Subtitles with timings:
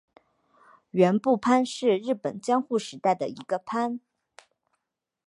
[0.89, 3.99] 园部藩是日本江户时代的一个藩。